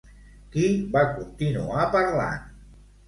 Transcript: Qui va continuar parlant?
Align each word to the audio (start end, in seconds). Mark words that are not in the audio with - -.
Qui 0.53 0.63
va 0.95 1.03
continuar 1.19 1.85
parlant? 1.97 2.49